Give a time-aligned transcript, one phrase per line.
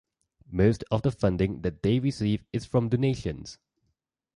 [0.49, 3.59] Most of the funding that they receive is from donations.